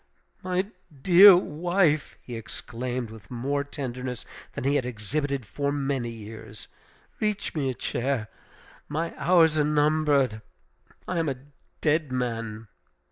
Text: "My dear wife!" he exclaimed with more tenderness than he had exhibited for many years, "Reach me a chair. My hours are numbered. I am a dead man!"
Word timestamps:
"My 0.41 0.65
dear 1.03 1.37
wife!" 1.37 2.17
he 2.23 2.35
exclaimed 2.35 3.11
with 3.11 3.29
more 3.29 3.63
tenderness 3.63 4.25
than 4.53 4.63
he 4.63 4.73
had 4.73 4.83
exhibited 4.83 5.45
for 5.45 5.71
many 5.71 6.09
years, 6.09 6.67
"Reach 7.19 7.53
me 7.53 7.69
a 7.69 7.75
chair. 7.75 8.27
My 8.89 9.13
hours 9.15 9.59
are 9.59 9.63
numbered. 9.63 10.41
I 11.07 11.19
am 11.19 11.29
a 11.29 11.35
dead 11.81 12.11
man!" 12.11 12.67